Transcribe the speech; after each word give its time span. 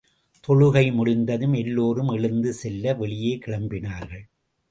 தொழுகை 0.47 0.93
முடிந்ததும் 0.93 1.53
எல்லோரும் 1.53 2.09
எழுந்து 2.09 2.53
செல்ல 2.53 2.93
வெளியே 2.93 3.39
கிளம்பினார்கள். 3.45 4.23